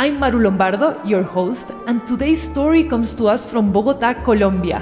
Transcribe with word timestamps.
I'm 0.00 0.20
Maru 0.20 0.38
Lombardo, 0.38 1.02
your 1.04 1.24
host, 1.24 1.72
and 1.88 2.06
today's 2.06 2.40
story 2.40 2.84
comes 2.84 3.12
to 3.14 3.26
us 3.26 3.44
from 3.44 3.72
Bogota, 3.72 4.14
Colombia. 4.14 4.80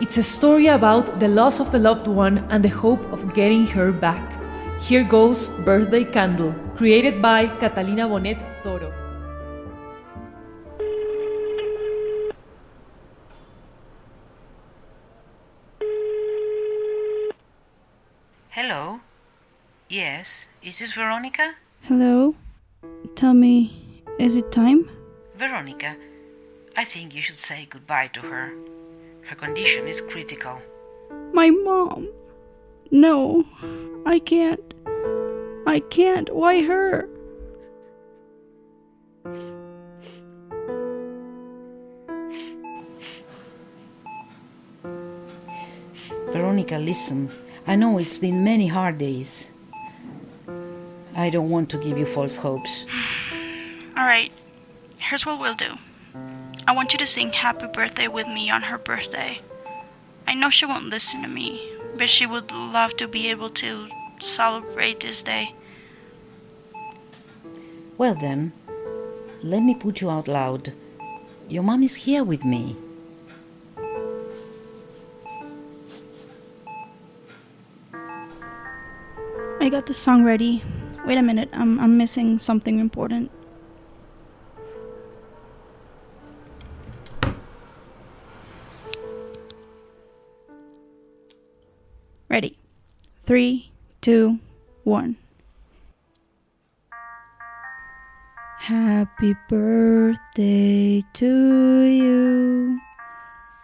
It's 0.00 0.18
a 0.18 0.22
story 0.22 0.68
about 0.68 1.18
the 1.18 1.26
loss 1.26 1.58
of 1.58 1.74
a 1.74 1.78
loved 1.80 2.06
one 2.06 2.38
and 2.48 2.62
the 2.62 2.68
hope 2.68 3.00
of 3.12 3.34
getting 3.34 3.66
her 3.66 3.90
back. 3.90 4.22
Here 4.80 5.02
goes 5.02 5.48
Birthday 5.66 6.04
Candle, 6.04 6.54
created 6.76 7.20
by 7.20 7.48
Catalina 7.58 8.06
Bonet 8.06 8.38
Toro. 8.62 8.92
Hello? 18.50 19.00
Yes, 19.88 20.46
is 20.62 20.78
this 20.78 20.92
Veronica? 20.92 21.56
Hello? 21.82 22.36
Tell 23.16 23.34
me, 23.34 23.85
is 24.18 24.36
it 24.36 24.50
time? 24.50 24.90
Veronica, 25.36 25.96
I 26.76 26.84
think 26.84 27.14
you 27.14 27.22
should 27.22 27.36
say 27.36 27.66
goodbye 27.68 28.08
to 28.08 28.20
her. 28.20 28.52
Her 29.22 29.36
condition 29.36 29.86
is 29.86 30.00
critical. 30.00 30.60
My 31.32 31.50
mom. 31.50 32.08
No, 32.90 33.44
I 34.06 34.18
can't. 34.20 34.74
I 35.66 35.80
can't. 35.90 36.32
Why 36.34 36.62
her? 36.62 37.08
Veronica, 46.32 46.78
listen. 46.78 47.30
I 47.66 47.76
know 47.76 47.98
it's 47.98 48.16
been 48.16 48.44
many 48.44 48.68
hard 48.68 48.98
days. 48.98 49.50
I 51.16 51.30
don't 51.30 51.50
want 51.50 51.70
to 51.70 51.78
give 51.78 51.98
you 51.98 52.06
false 52.06 52.36
hopes. 52.36 52.86
Alright, 54.06 54.30
here's 54.98 55.26
what 55.26 55.40
we'll 55.40 55.56
do. 55.56 55.78
I 56.64 56.70
want 56.70 56.92
you 56.92 56.98
to 57.00 57.06
sing 57.06 57.32
happy 57.32 57.66
birthday 57.66 58.06
with 58.06 58.28
me 58.28 58.48
on 58.48 58.62
her 58.62 58.78
birthday. 58.78 59.40
I 60.28 60.34
know 60.34 60.48
she 60.48 60.64
won't 60.64 60.84
listen 60.84 61.22
to 61.22 61.28
me, 61.28 61.72
but 61.96 62.08
she 62.08 62.24
would 62.24 62.52
love 62.52 62.96
to 62.98 63.08
be 63.08 63.28
able 63.30 63.50
to 63.50 63.88
celebrate 64.20 65.00
this 65.00 65.22
day. 65.22 65.56
Well 67.98 68.14
then, 68.14 68.52
let 69.42 69.64
me 69.64 69.74
put 69.74 70.00
you 70.00 70.08
out 70.08 70.28
loud. 70.28 70.72
Your 71.48 71.64
mom 71.64 71.82
is 71.82 71.96
here 71.96 72.22
with 72.22 72.44
me. 72.44 72.76
I 79.60 79.68
got 79.68 79.86
the 79.86 79.94
song 79.94 80.22
ready. 80.22 80.62
Wait 81.04 81.18
a 81.18 81.22
minute, 81.22 81.48
I'm, 81.52 81.80
I'm 81.80 81.98
missing 81.98 82.38
something 82.38 82.78
important. 82.78 83.32
Three, 93.26 93.72
two, 94.02 94.38
one. 94.84 95.16
Happy 98.60 99.34
birthday 99.48 101.02
to 101.14 101.82
you. 101.82 102.80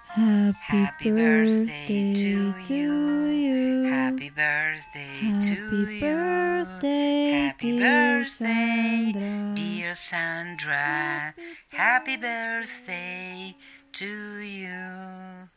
Happy, 0.09 0.57
Happy 0.61 1.11
birthday 1.11 2.15
to 2.15 2.55
you. 2.69 3.85
Happy 3.85 4.31
birthday 4.31 5.41
to 5.41 5.55
Happy 5.55 5.95
you. 5.95 6.01
birthday, 6.01 7.31
Happy 7.31 7.79
birthday, 7.79 9.13
Sandra. 9.13 9.55
dear 9.55 9.95
Sandra. 9.95 11.35
Happy 11.69 12.17
birthday 12.17 13.55
to 13.93 14.39
you. 14.41 15.49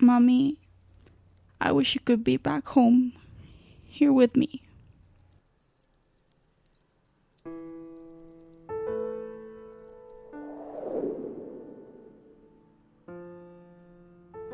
Mommy, 0.00 0.56
I 1.60 1.72
wish 1.72 1.94
you 1.94 2.00
could 2.00 2.24
be 2.24 2.38
back 2.38 2.68
home, 2.68 3.12
here 3.84 4.12
with 4.12 4.34
me. 4.34 4.62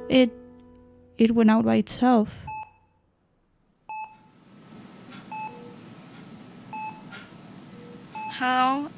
It 0.09 0.31
it 1.19 1.35
went 1.35 1.51
out 1.51 1.65
by 1.65 1.77
itself. 1.77 2.29
Hello? 8.39 8.91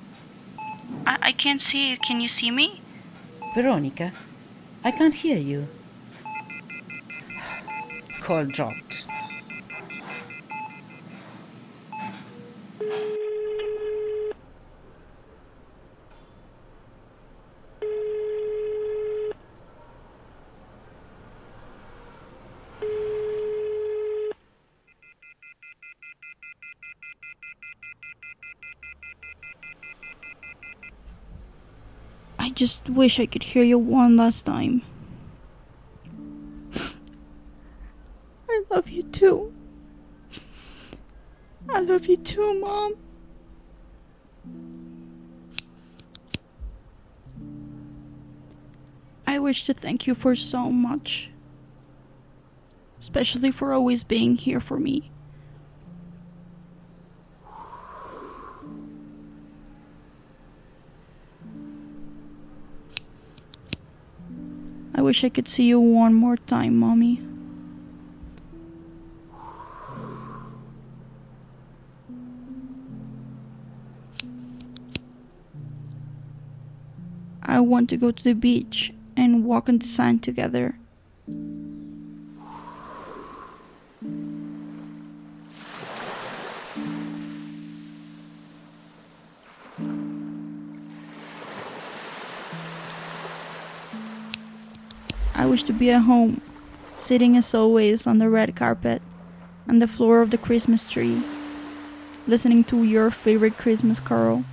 I, 1.07 1.19
I 1.23 1.33
can't 1.33 1.61
see 1.61 1.91
you. 1.91 1.97
Can 1.99 2.21
you 2.21 2.29
see 2.29 2.51
me? 2.51 2.81
Veronica, 3.55 4.13
I 4.83 4.91
can't 4.91 5.15
hear 5.15 5.37
you. 5.37 5.69
Call 8.29 8.45
dropped. 8.45 9.07
I 32.39 32.51
just 32.51 32.91
wish 32.91 33.19
I 33.19 33.25
could 33.25 33.43
hear 33.43 33.63
you 33.63 33.79
one 33.79 34.19
last 34.19 34.45
time. 34.45 34.83
Too. 39.19 39.53
I 41.69 41.81
love 41.81 42.07
you 42.07 42.17
too, 42.17 42.55
Mom. 42.55 42.95
I 49.27 49.39
wish 49.41 49.65
to 49.65 49.75
thank 49.75 50.07
you 50.07 50.15
for 50.15 50.37
so 50.37 50.71
much, 50.71 51.31
especially 53.01 53.51
for 53.51 53.73
always 53.73 54.05
being 54.05 54.37
here 54.37 54.61
for 54.61 54.79
me. 54.79 55.11
I 64.95 65.03
wish 65.03 65.25
I 65.25 65.29
could 65.29 65.49
see 65.49 65.65
you 65.65 65.81
one 65.81 66.15
more 66.15 66.37
time, 66.37 66.77
Mommy. 66.77 67.21
I 77.49 77.61
want 77.61 77.89
to 77.91 77.97
go 77.97 78.11
to 78.11 78.23
the 78.23 78.35
beach 78.35 78.93
and 79.17 79.43
walk 79.43 79.71
on 79.71 79.79
the 79.79 79.87
sand 79.87 80.23
together. 80.23 80.77
I 95.35 95.47
wish 95.47 95.63
to 95.65 95.73
be 95.73 95.91
at 95.91 96.03
home, 96.03 96.43
sitting 96.97 97.35
as 97.35 97.55
always 97.55 98.07
on 98.07 98.19
the 98.19 98.29
red 98.29 98.55
carpet, 98.55 99.01
on 99.67 99.79
the 99.79 99.89
floor 99.89 100.21
of 100.21 100.31
the 100.31 100.37
Christmas 100.37 100.87
tree, 100.91 101.23
listening 102.27 102.63
to 102.65 102.85
your 102.85 103.11
favorite 103.11 103.57
Christmas 103.57 103.99
carol. 103.99 104.45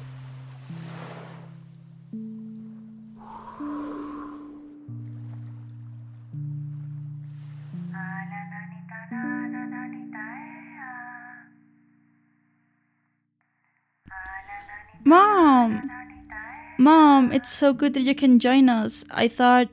Mom! 15.05 15.87
Mom, 16.79 17.31
it's 17.31 17.53
so 17.53 17.73
good 17.73 17.93
that 17.93 18.01
you 18.01 18.15
can 18.15 18.39
join 18.39 18.69
us. 18.69 19.05
I 19.11 19.27
thought 19.27 19.69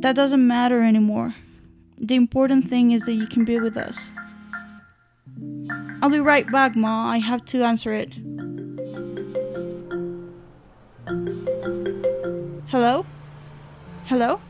that 0.00 0.16
doesn't 0.16 0.44
matter 0.44 0.82
anymore. 0.82 1.36
The 1.96 2.16
important 2.16 2.68
thing 2.68 2.90
is 2.90 3.02
that 3.02 3.12
you 3.12 3.28
can 3.28 3.44
be 3.44 3.60
with 3.60 3.76
us. 3.76 4.10
I'll 6.02 6.10
be 6.10 6.18
right 6.18 6.50
back, 6.50 6.74
Ma. 6.74 7.10
I 7.10 7.18
have 7.18 7.44
to 7.46 7.62
answer 7.62 7.92
it. 7.92 8.12
Hello? 12.68 13.06
Hello? 14.06 14.40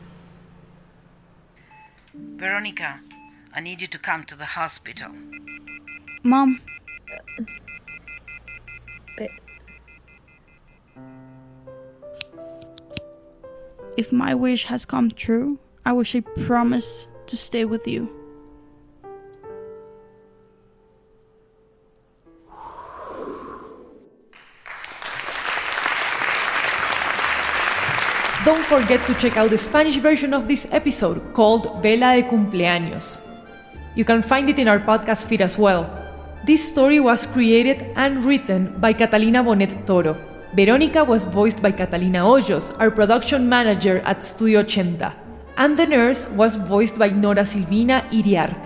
Veronica, 2.15 3.01
I 3.53 3.61
need 3.61 3.81
you 3.81 3.87
to 3.87 3.99
come 3.99 4.23
to 4.25 4.35
the 4.35 4.45
hospital. 4.45 5.11
Mom, 6.23 6.59
if 13.99 14.13
my 14.13 14.33
wish 14.33 14.63
has 14.63 14.85
come 14.85 15.11
true, 15.11 15.59
I 15.85 15.91
wish 15.91 16.15
I 16.15 16.21
promise 16.47 17.05
to 17.27 17.35
stay 17.35 17.65
with 17.65 17.85
you. 17.85 18.07
Don't 28.45 28.63
forget 28.63 29.05
to 29.05 29.13
check 29.15 29.35
out 29.35 29.51
the 29.51 29.57
Spanish 29.57 29.97
version 29.97 30.33
of 30.33 30.47
this 30.47 30.65
episode 30.71 31.19
called 31.33 31.83
Vela 31.83 32.15
de 32.15 32.23
Cumpleaños. 32.23 33.19
You 33.95 34.05
can 34.05 34.21
find 34.21 34.49
it 34.49 34.59
in 34.59 34.69
our 34.69 34.79
podcast 34.79 35.27
feed 35.27 35.41
as 35.41 35.57
well. 35.57 35.83
This 36.47 36.63
story 36.63 37.01
was 37.01 37.25
created 37.25 37.91
and 37.97 38.23
written 38.23 38.79
by 38.79 38.93
Catalina 38.93 39.43
Bonet 39.43 39.85
Toro. 39.85 40.28
Verónica 40.55 41.05
was 41.05 41.25
voiced 41.25 41.61
by 41.61 41.71
Catalina 41.71 42.19
Hoyos, 42.19 42.75
our 42.79 42.89
production 42.89 43.47
manager 43.47 43.99
at 43.99 44.23
Studio 44.23 44.61
80, 44.61 45.13
and 45.57 45.77
the 45.77 45.85
nurse 45.85 46.27
was 46.29 46.55
voiced 46.55 46.97
by 46.97 47.09
Nora 47.09 47.43
Silvina 47.43 48.09
Iriart. 48.09 48.57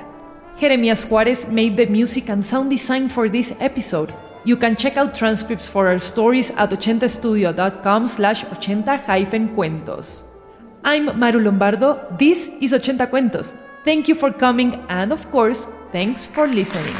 Jeremias 0.58 1.04
Juarez 1.10 1.48
made 1.48 1.76
the 1.76 1.88
music 1.88 2.30
and 2.30 2.44
sound 2.44 2.70
design 2.70 3.10
for 3.10 3.28
this 3.28 3.54
episode. 3.60 4.14
You 4.46 4.56
can 4.56 4.76
check 4.76 4.96
out 4.96 5.16
transcripts 5.16 5.68
for 5.68 5.88
our 5.88 6.00
stories 6.00 6.52
at 6.52 6.70
80studio.com 6.70 8.08
slash 8.08 8.46
80-cuentos. 8.46 10.24
I'm 10.86 11.18
Maru 11.20 11.40
Lombardo, 11.40 12.00
this 12.18 12.50
is 12.62 12.74
80 12.74 13.08
Cuentos. 13.08 13.54
Thank 13.84 14.08
you 14.08 14.16
for 14.16 14.32
coming 14.32 14.76
and 14.88 15.12
of 15.12 15.30
course, 15.32 15.66
thanks 15.92 16.26
for 16.26 16.48
listening. 16.48 16.96